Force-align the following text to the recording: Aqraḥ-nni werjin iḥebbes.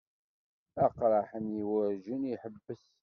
Aqraḥ-nni 0.85 1.63
werjin 1.71 2.21
iḥebbes. 2.33 2.83